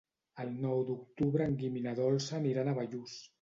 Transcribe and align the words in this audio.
El 0.43 0.47
nou 0.61 0.79
d'octubre 0.87 1.47
en 1.49 1.53
Guim 1.59 1.77
i 1.81 1.85
na 1.85 1.93
Dolça 2.01 2.35
aniran 2.41 2.73
a 2.73 2.75
Bellús. 2.81 3.17